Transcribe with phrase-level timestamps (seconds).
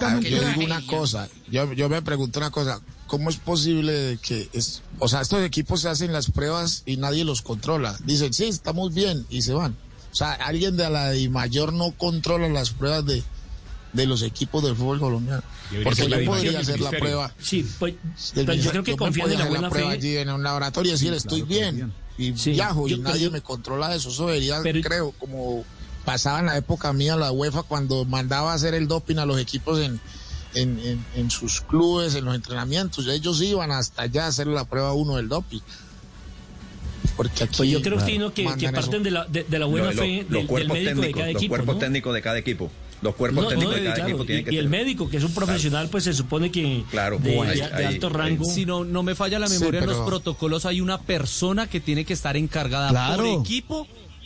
[0.00, 4.18] Ah, que yo digo una cosa, yo, yo me pregunto una cosa, ¿cómo es posible
[4.22, 7.96] que es, o sea, estos equipos se hacen las pruebas y nadie los controla?
[8.04, 9.72] Dicen, sí, estamos bien y se van.
[10.12, 13.22] O sea, alguien de la de mayor no controla las pruebas de,
[13.92, 15.42] de los equipos del fútbol colombiano.
[15.84, 17.34] Porque yo podría hacer la prueba.
[17.40, 17.94] Sí, pues,
[18.44, 19.96] pues yo creo que confían en la hacer buena prueba fe.
[19.96, 21.92] allí en un laboratorio y decir, estoy bien.
[22.16, 24.08] Y Sí, viajo y yo- nadie yo- me controla eso.
[24.08, 25.64] Eso debería, Pero- creo, como
[26.04, 29.38] pasaba en la época mía la UEFA cuando mandaba a hacer el doping a los
[29.38, 30.00] equipos en,
[30.54, 33.06] en, en, en sus clubes, en los entrenamientos.
[33.08, 35.60] Ellos iban hasta allá a hacer la prueba uno del doping.
[37.16, 37.98] Porque aquí Pues yo creo,
[38.32, 40.46] que, que parten de la, de, de la buena Lo- lo- fe los del, del
[40.46, 41.50] cuerpos médico de técnicos, cada los equipo.
[41.52, 41.80] cuerpos ¿no?
[41.80, 42.70] técnicos de cada equipo.
[43.00, 45.08] Los cuerpos No, técnicos no, de cada claro, equipo tienen y, que y el médico,
[45.08, 48.44] que es un profesional, pues se supone que Claro, de, alto ahí- rango.
[48.44, 51.80] Si no, no me falla la Sí, memoria en los protocolos, hay una persona que
[51.80, 53.16] tiene que estar encargada Claro.
[53.24, 53.86] por equipo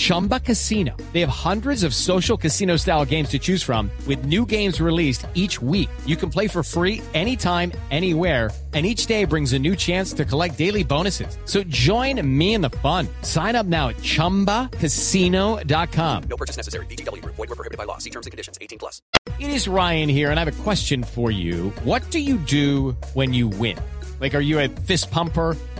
[0.00, 0.96] Chumba Casino.
[1.12, 5.26] They have hundreds of social casino style games to choose from with new games released
[5.34, 5.90] each week.
[6.06, 8.50] You can play for free anytime, anywhere.
[8.72, 11.36] And each day brings a new chance to collect daily bonuses.
[11.44, 13.08] So join me in the fun.
[13.22, 16.22] Sign up now at ChumbaCasino.com.
[16.30, 16.86] No purchase necessary.
[16.86, 17.34] Group.
[17.34, 17.98] Void were prohibited by law.
[17.98, 18.58] See terms and conditions.
[18.60, 19.02] 18 plus.
[19.40, 21.70] It is Ryan here, and I have a question for you.
[21.82, 23.76] What do you do when you win?
[24.20, 25.56] Like, are you a fist pumper?